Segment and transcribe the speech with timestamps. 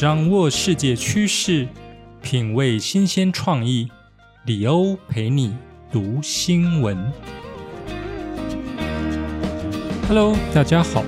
[0.00, 1.66] 掌握世界趋势，
[2.22, 3.88] 品味新鲜创意。
[4.46, 5.52] 李欧陪你
[5.90, 6.96] 读新闻。
[10.06, 11.04] Hello，大家好，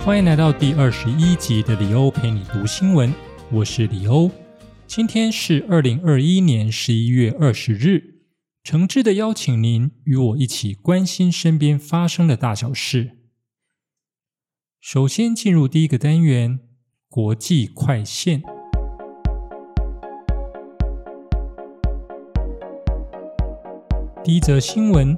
[0.00, 3.14] 欢迎来到第二十一集的李欧陪你读新闻。
[3.52, 4.28] 我是李欧，
[4.88, 8.24] 今天是二零二一年十一月二十日，
[8.64, 13.18] 诚挚的邀请您与我一起关心身边发生的大小事。
[14.80, 16.71] 首先进入第一个单元。
[17.14, 18.42] 国际快线。
[24.24, 25.14] 第一则新闻：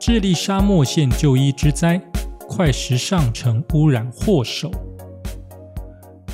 [0.00, 2.02] 智利沙漠陷就医之灾，
[2.48, 4.68] 快时尚成污染祸首。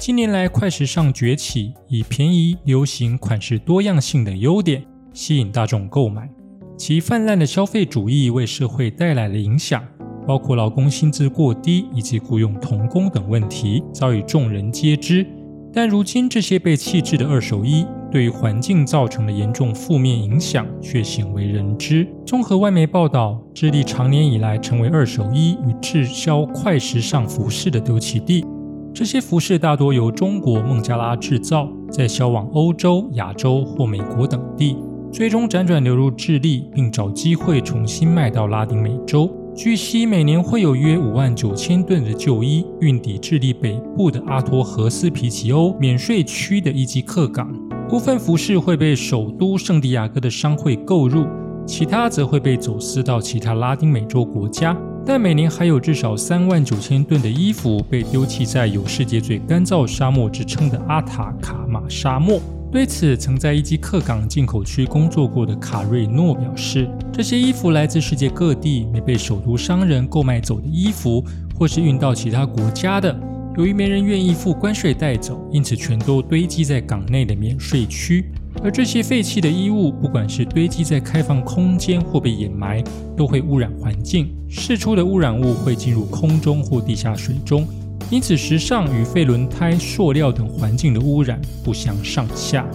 [0.00, 4.82] 近年来，快时尚崛起，以便宜、流行、款式多样性的优点
[5.12, 6.30] 吸引大众购买。
[6.78, 9.86] 其泛滥的消费主义为社会带来了影响。
[10.28, 15.26] 包括劳工薪资过低以及雇佣童工等问题，早已众人皆知。
[15.72, 22.06] 但如今这些被弃置的二手衣，对于环境造成的严重负面影响却鲜为人知。
[22.26, 28.44] 综合外媒报道，智利长年以来成为二手衣与滞销快时尚服饰的丢弃地。
[28.92, 34.76] 这些服饰大多由中国孟加拉制造，再销往欧洲、亚洲或美国等地，
[35.10, 39.30] 最终辗转流入智利，并找机会重新卖到拉丁美洲。
[39.58, 47.52] 据悉，每年会有约五万九千吨的旧衣运抵智利北部的阿托和斯皮奇欧免税区的一级客港。
[47.88, 51.26] 部分服饰会被首都圣地亚哥的商会购入，
[51.66, 54.76] 其他则会被走私到其他拉丁美洲国家。
[55.04, 62.40] 但每年还有至少三万九千吨的衣服被丢弃在有世界最干燥沙漠之称的阿塔卡马沙漠。
[62.70, 71.24] 对此，曾在伊基克港进口区工作过的卡瑞诺表示：“这些衣服来自世界各地，没被首都商人购买走的衣服，
[71.58, 73.18] 或是运到其他国家的，
[73.56, 78.26] 由于没人愿意付关税带走，因此全都堆积在港内的免税区。
[78.62, 82.84] 而这些废弃的衣物，不管是堆积在开放空间或被掩埋，
[83.16, 84.28] 都会污染环境。
[84.46, 87.66] 释出的污染物会进入空中或地下水中。”
[88.10, 92.66] 因此，时尚与废轮胎、塑料等环境的污染不相上下。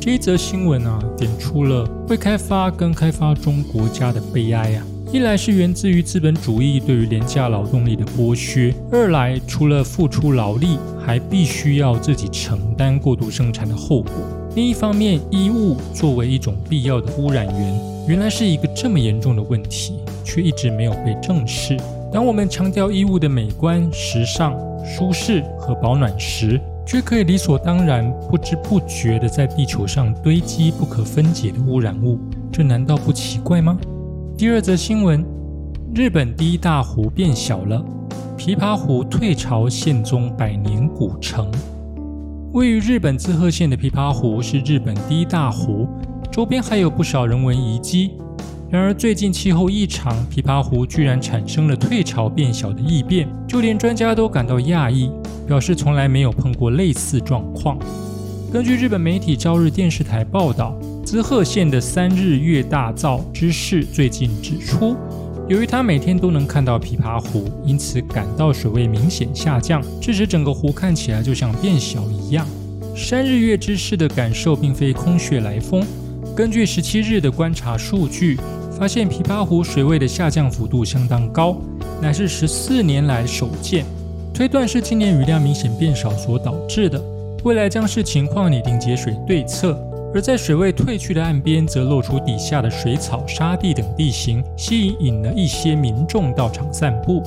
[0.00, 4.82] 这一则新闻啊，点出了未开发跟开发中国家的悲哀啊。
[5.12, 14.12] 一来是源自于资本主义对于廉价劳动力的剥削；二来，除了付出劳力，还必须要自己承担过度生产的后果。
[14.56, 21.76] 另一方面，衣物作为一种必要的污染源，原来是一个这么严重的问题，却一直没有被正视。
[22.12, 32.18] 当我们强调衣物的美观、时尚、舒适和保暖时，却可以理所当然、不知不觉地在地球上堆积不可分解的污染物，
[32.52, 33.78] 这难道不奇怪吗？
[34.36, 35.24] 第二则新闻：
[35.94, 37.82] 日本第一大湖变小了，
[38.36, 41.50] 琵琶湖退潮现踪百年古城。
[42.52, 45.88] 位于日本滋贺县的琵琶湖是日本第一大湖，
[46.30, 48.12] 周边还有不少人文遗迹。
[48.72, 55.10] 然而，最近气候异常，琵琶湖居然产生了退潮变小的异变，就连专家都感到讶异，
[55.46, 57.78] 表示从来没有碰过类似状况。
[58.50, 60.74] 根据日本媒体朝日电视台报道，
[61.04, 64.96] 滋贺县的三日月大造之事最近指出，
[65.50, 72.46] 由于他每天都能看到琵琶湖，因此感到水位明显下降，致使整个湖看起来就像变小一样。
[72.96, 75.84] 三日月之事的感受并非空穴来风，
[76.34, 78.38] 根据十七日的观察数据。
[78.82, 81.56] 发现琵琶湖水位的下降幅度相当高，
[82.00, 83.84] 乃是十四年来首见，
[84.34, 87.00] 推断是今年雨量明显变少所导致的。
[87.44, 89.80] 未来将视情况拟定节水对策。
[90.12, 97.22] 而在水位退去的岸边，则露出底下的水草、沙地等地形，吸引引了一些民众到场散步。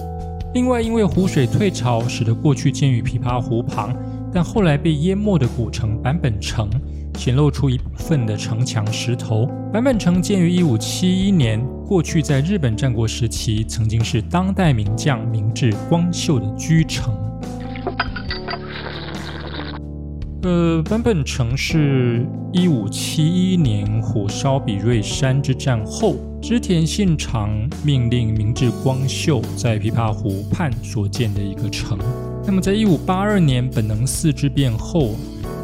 [0.53, 3.95] 另外，因为湖水退潮，使得过去建于琵琶湖旁，
[4.33, 6.69] 但后来被淹没的古城版本城。
[7.17, 9.49] 显露出一部分的城墙石头。
[9.73, 17.13] 坂本城建于一五七一年，过去在日本战国时期曾经是当代名将明治光秀的居城。
[20.43, 22.23] 呃，坂本城是
[22.53, 27.49] 一五七一年火烧比瑞山之战后，织田信长
[27.83, 31.97] 命令明治光秀在琵琶湖畔所建的一个城。
[32.45, 35.15] 那么，在一五八二年本能寺之变后。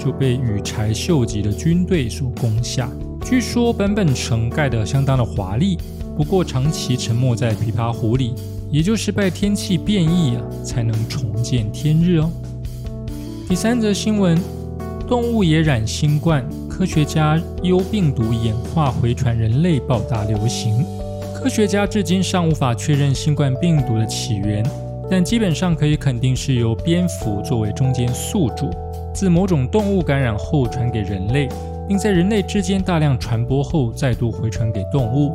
[0.03, 2.89] 就被羽柴秀吉的军队所攻下。
[3.23, 5.77] 据说本本城盖得相当的华丽，
[6.17, 8.33] 不过长期沉没在琵琶湖里，
[8.71, 12.31] 也就是拜天气变异啊，才能重见天日哦。
[13.47, 14.35] 第三则新闻：
[15.07, 20.83] 动物也染新冠，科学家幽病毒演化回传人类爆大流行。
[21.35, 24.65] 科学家至今尚无法确认新冠病毒的起源。
[25.09, 28.69] 但基本上可以肯定是由蝙蝠作为中间宿主，
[29.13, 31.47] 自某种动物感染后传给人类，
[31.87, 35.31] 并在人类之间大量传播后再度回传给动物。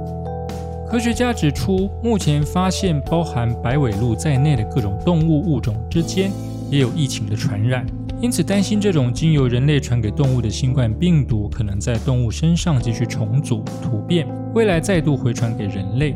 [0.89, 6.31] 科学家指出，目前发现包含白尾鹿在内的各种动物物种之间
[6.71, 7.85] 也有疫情的传染，
[8.21, 16.15] 因此担心这种经由人类传给动物的新冠病毒可能在动物身上继续重组突变，未来再度回传给人类。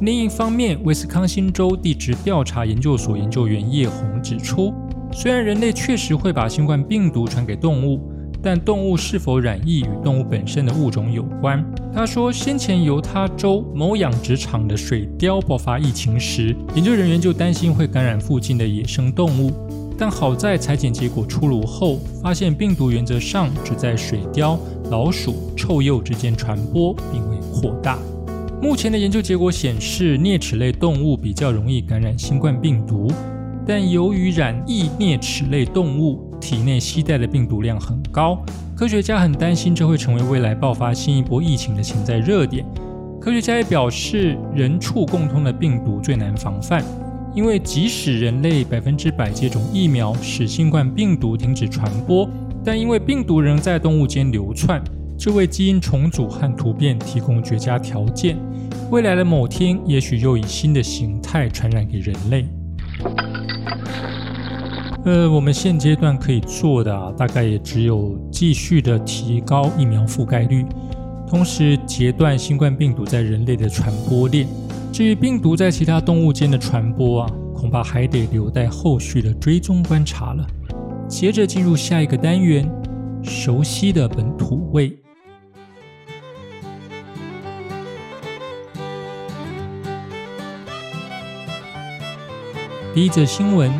[0.00, 4.74] 另一方面，威斯康星州地质调查研究所研究员叶红指出，
[5.12, 8.00] 虽然人类确实会把新冠病毒传给动物，
[8.42, 11.64] 但动物是否染疫与动物本身的物种有关。
[11.92, 19.50] 他说，先前犹他州某养殖场的水貂爆发疫情时，研究人员就担心会感染附近的野生动物，
[19.98, 24.56] 但好在裁剪结果出炉后，发现病毒原则上只在水貂、
[24.90, 27.98] 老鼠、臭鼬之间传播，并未扩大。
[28.62, 33.10] 目前的研究结果显示，啮齿类动物比较容易感染新冠病毒，
[33.68, 38.42] 但由于染疫啮齿类动物体内携带的病毒量很高，
[38.74, 42.64] 科学家很担心这会成为未来爆发新一波疫情的潜在热点。
[43.20, 46.82] 科学家也表示，人畜共通的病毒最难防范，
[47.34, 52.26] 因为即使人类百分之百接种疫苗，使新冠病毒停止传播，
[52.64, 54.82] 但因为病毒仍在动物间流窜。
[55.18, 58.38] 这为基因重组和突变提供绝佳条件。
[58.90, 62.46] 未来的某天，也许又以新的形态传染给人类。
[65.08, 70.66] 呃，我们现阶段可以做的啊，大概也只有继续的提高疫苗覆盖率，
[71.26, 74.46] 同时截断新冠病毒在人类的传播链。
[74.92, 80.46] 至于病毒在其他动物间的传播啊，恐怕还得留待后续的追踪观察了。
[81.08, 82.70] 接着进入下一个单元，
[83.22, 84.94] 熟悉的本土味。
[92.92, 93.72] 第一则新闻：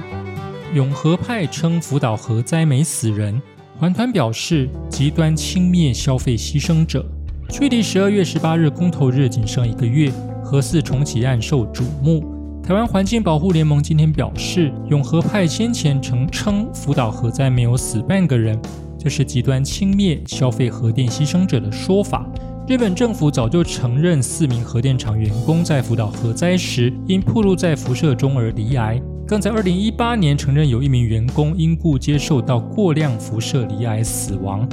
[0.74, 3.40] 永和派称福岛核灾没死人，
[3.78, 7.04] 环团表示极端轻蔑消费牺牲者。
[7.48, 10.12] 距离十二月十八日公投日仅剩一个月，
[10.44, 12.22] 核四重启案受瞩目。
[12.62, 18.60] 台湾环境保护联盟今天表示，永和派先前曾称福岛核灾没有死半个人，
[18.98, 22.28] 这是极端轻蔑消费核电牺牲者的说法。
[22.66, 34.66] 日本政府早就承认四名核电厂员工在福岛核灾时因暴露在辐射中而罹癌，更在二零一八年承认有一名员工因故接受到过量辐射罹癌死亡。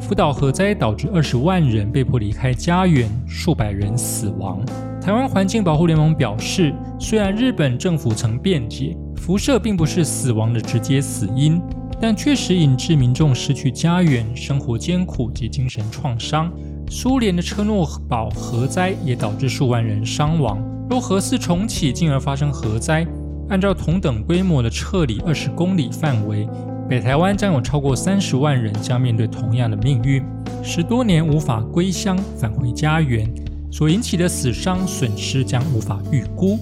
[0.00, 4.60] 福岛核灾导致二十万人被迫离开家园，数百人死亡。
[5.00, 11.62] 台湾环境保护联盟表示，虽然日本政府曾辩解辐射并不是死亡的直接死因，
[12.00, 16.52] 但确实引致民众失去家园、生活艰苦及精神创伤。
[16.88, 20.60] 苏联的车诺堡核灾也导致数万人伤亡。
[20.88, 23.06] 若核四重启，进而发生核灾，
[23.50, 26.48] 按照同等规模的撤离二十公里范围，
[26.88, 30.22] 北台湾将有超过三十万人将面对同样的命运，
[30.62, 33.28] 十多年无法归乡返回家园，
[33.72, 36.60] 所引起的死伤损失将无法预估。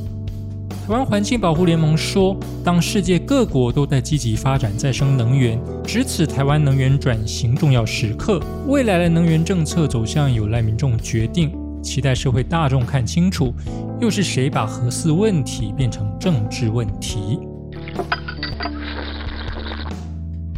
[0.87, 8.41] 台湾环境保护联盟说，当世界各国都在积极发展再生能源，值此台湾能源转型重要时刻。
[8.67, 11.53] 未来的能源政策走向有赖民众决定，
[11.83, 13.53] 期待社会大众看清楚，
[14.01, 17.39] 又是谁把核四问题变成政治问题？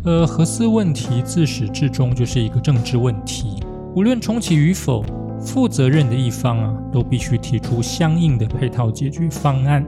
[0.04, 3.62] 呃，核四问题自始至终就是一个政治问题，
[3.94, 5.04] 无论重启与否，
[5.40, 9.84] 负责任的一方啊，都必须提出相应的配套解决方案。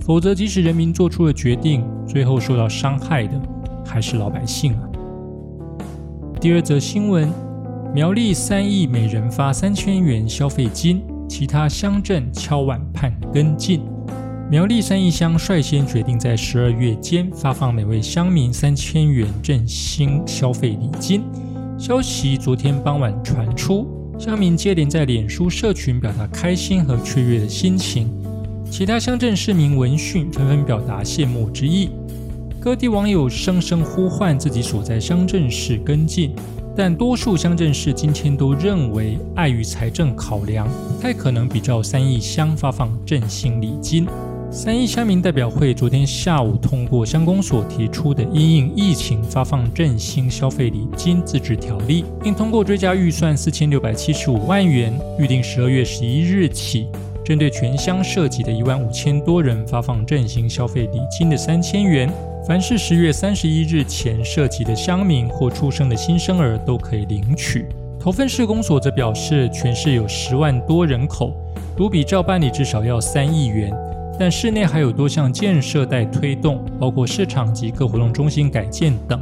[0.00, 3.40] 否则，即使人民做出了决定，最后受到伤害的
[3.84, 4.82] 还是老百姓啊。
[6.40, 7.28] 第二则新闻：
[7.94, 13.82] 苗栗三亿每人发三千元消费金，其他乡镇敲碗盼跟进。
[14.50, 21.22] 苗栗三义乡率先决定在十二月间发放每位乡民三千元振兴消费礼金。
[21.78, 23.86] 消息昨天傍晚传出，
[24.18, 28.10] 乡民接连在脸书社群表达开心和雀跃的心情。
[28.68, 31.90] 其他乡镇市民闻讯纷纷表达羡慕之意，
[32.58, 36.34] 各地网友声声呼唤自己所在乡镇市跟进，
[36.76, 44.08] 但多数乡镇市今天都认为碍于财政考量，不太可能比照三义乡发放振兴礼金。
[44.50, 56.88] 三义乡民代表会昨天下午通过乡公所提出的因应疫情发放振兴消费礼金自治条例，并通过追加预算四千六百七十五万元，预定十二月十一日起。
[57.24, 62.12] 针对全乡涉及的一万五千多人发放振兴消费礼金的三千元，
[62.46, 67.64] 凡是十月三十一日前涉及的乡民或出生的新生儿都可以领取。
[67.98, 71.32] 头份市公所则表示，全市有十万多人口，
[71.78, 73.74] 如比照办理至少要三亿元，
[74.18, 79.18] 但市内还有多项建设待推动，包括市场及各活动中心改建等，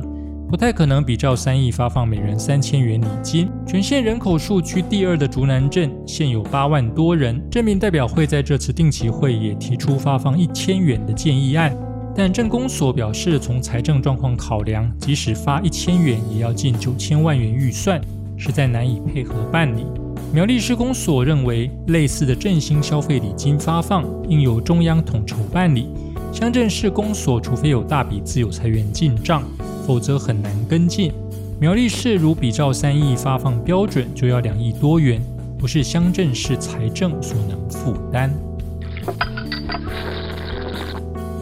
[0.52, 3.49] 不太可能比照三亿发放每人三千元礼金。
[3.66, 7.42] 全县人口数居第二的竹南镇，现有八万多人。
[7.50, 11.75] 镇民代表会在这次定期会也提出发放一千元的建议案，
[12.14, 17.99] 但镇公所表示，从财政状况考量，即使发一千元，也要近九千万元预算，
[18.37, 19.87] 实在难以配合办理。
[20.35, 25.88] 苗栗市公所认为，类似的振兴消费礼金发放，应由中央统筹办理。
[26.30, 29.42] 乡镇市公所除非有大笔自有财源进账，
[29.86, 31.12] 否则很难跟进。
[31.60, 35.20] 苗栗市如比照三亿发放标准，就要两亿多元，
[35.58, 38.30] 不是乡镇市财政所能负担。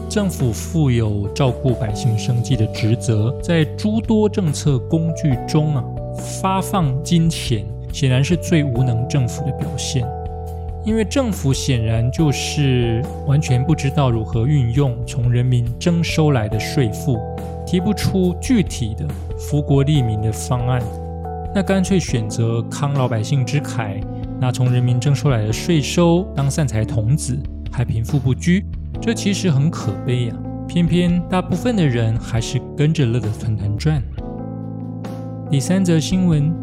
[0.09, 5.83] 政府负有照顾百姓生计的职责，在诸多政策工具中啊，
[6.41, 7.65] 发放金钱。
[7.93, 10.07] 显然是最无能政府的表现，
[10.85, 17.19] 因为政府显然就是完全不知道如何运用从人民征收来的税赋，
[17.65, 20.81] 提不出具体的福国利民的方案，
[21.53, 24.01] 那干脆选择慷老百姓之慨，
[24.39, 27.37] 拿从人民征收来的税收当散财童子，
[27.71, 28.65] 还贫富不居，
[29.01, 30.35] 这其实很可悲呀！
[30.67, 34.01] 偏偏大部分的人还是跟着乐得团团转。
[35.49, 36.53] 第三则新闻。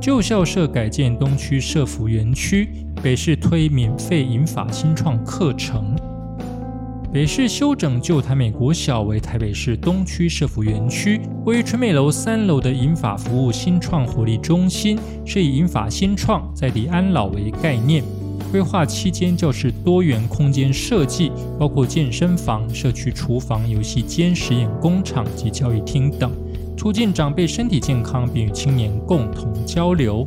[0.00, 2.70] 旧校舍改建东区社福园区，
[3.02, 5.94] 北市推免费银法新创课程。
[7.12, 18.04] 北市修整旧台美国小为台北市东区社福园区，位于春美楼三楼的银法服务新创活力中心，是以银法新创在地安老为概念，
[18.52, 26.30] 规划期间教室多元空间设计，包括健身房、社区厨房、游戏间、实验工厂及教育厅等。
[26.76, 30.24] 促进长辈身体健康，并与青年共同交流。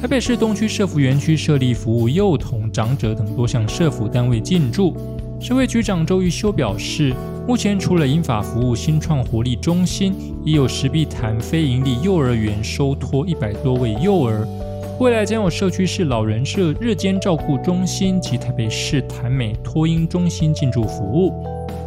[0.00, 4.96] 台北市东区社福园区设立服务幼童、长者等多项社福单位进驻。
[5.40, 7.14] 社会局长周玉修表示，
[7.48, 14.46] 目前除了英法服务新创活力中心，已有石壁潭非营利幼儿园收托一百多位幼儿。
[15.00, 21.32] 未来将有社区式老人社日间照顾中心及台北市潭美托婴中心进驻服务，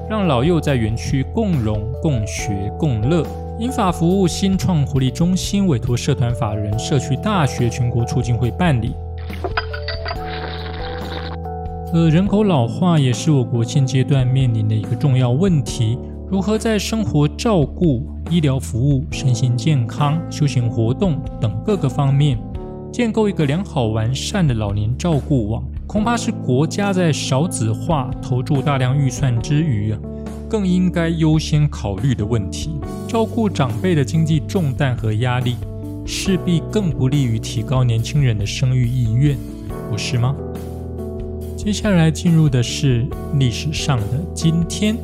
[0.10, 3.24] 让老幼在园区共融、共学、共乐。
[3.60, 8.96] 英法服务新创活力中心委托社团法人社区大学全国促进会办理。
[11.96, 15.96] 而人口老化也是我国现阶段面临的一个重要问题，
[16.28, 22.36] 如何在生活照顾、医疗服务、身心健康、休闲活动等各个方面，
[22.92, 30.00] 建构一个良好完善的老年照顾网，恐怕是国家在少子化投注大量预算之余啊。
[30.50, 32.72] 更应该优先考虑的问题，
[33.08, 35.58] 照顾长辈的经济重担和压力，
[36.08, 39.38] 势必更不利于提高年轻人的生育意愿，
[39.92, 40.36] 不是吗？
[41.64, 44.98] 接下来进入的是历史上的今天。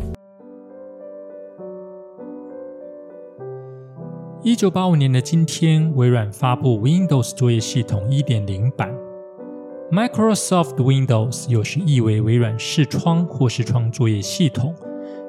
[4.43, 8.93] 一九八五年的今天，微软发布 Windows 作业系统一点零版
[9.89, 14.75] ，Microsoft Windows 又是译为微软视窗或视窗作业系统。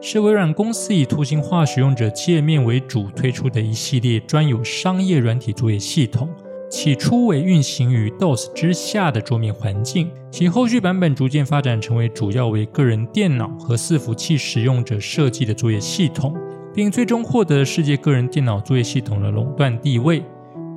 [0.00, 6.28] 是微软公司以图形化使用者界面为主推出的一系列专有商业软体作业系统。
[6.70, 16.32] 起初为运行于 DOS 之下的桌面环境，其后续版本逐渐发展成为主要为个人电脑和伺服器使用者设计的作业系统，
[16.72, 20.22] 并最终获得世界个人电脑作业系统的垄断地位。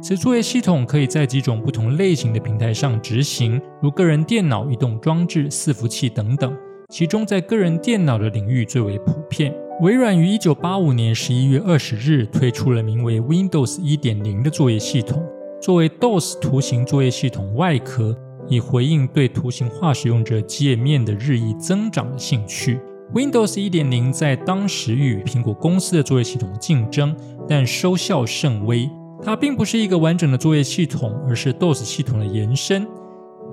[0.01, 6.57] 此作业系统可以在几种不同类型的平台上执行，如个人电脑、移动装置、伺服器等等。
[6.89, 9.53] 其中，在个人电脑的领域最为普遍。
[9.81, 15.23] 微软于一九八五年十一月二十日推出了名为 Windows 一点零的作业系统，
[15.63, 18.13] 作为 DOS 图形作业系统外壳，
[18.49, 22.81] 以回应对图形化使用者界面的日益增长的兴趣。
[23.13, 27.15] Windows 1.0在当时与苹果公司的作业系统竞争，
[27.47, 28.89] 但收效甚微。
[29.23, 32.85] 它并不是一个完整的作业系统，而是 DOS 系统的延伸。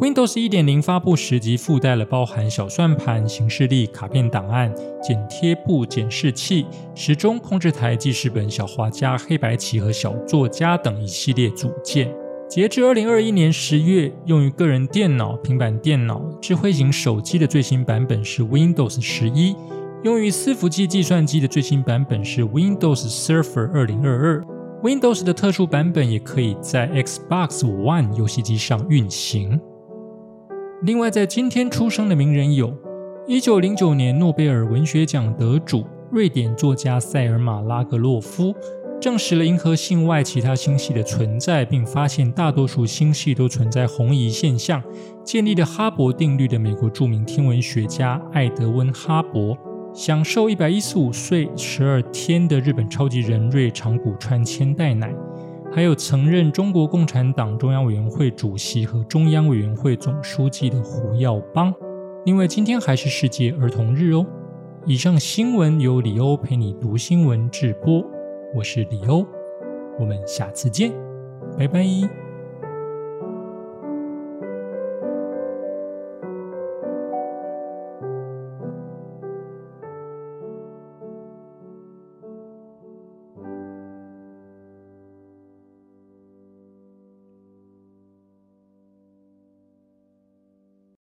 [0.00, 6.64] Windows 1.0发布时即附带了包含小算盘、形式力、卡片档案、剪贴簿、检视器、
[6.95, 12.11] 时钟控制台、记事本、小画家、黑白棋和小作家等一系列组件。
[12.49, 19.54] 截至2021年10月，用于个人电脑、平板电脑、智慧型手机的最新版本是 Windows 11；
[20.02, 24.45] 用于伺服器计算机的最新版本是 Windows Server 2022。
[24.83, 29.61] Windows 的特殊版本也可以在 Xbox One 游戏机上运行。
[30.82, 32.75] 另外，在今天出生的名人有：
[33.26, 38.54] 一九零九年诺贝尔文学奖得主瑞典作家塞尔玛拉格洛夫，
[38.99, 44.82] 证实了银河系外其他星系的存在，并发现大多数星系都存在红移现象，
[45.22, 49.54] 建立了哈勃定律的美国著名天文学家爱德温·哈勃，
[49.92, 55.14] 享受一百一十五岁十二天的日本超级人瑞长谷川千代奶，
[55.72, 61.72] 还有曾任中国共产党中央委员会主席和中央委员会总书记的胡耀邦。
[62.24, 64.26] 另外，今天还是世界儿童日哦。
[64.84, 68.04] 以上新闻由李欧陪你读新闻直播，
[68.54, 69.24] 我是李欧，
[69.98, 70.92] 我们下次见，
[71.56, 71.84] 拜拜。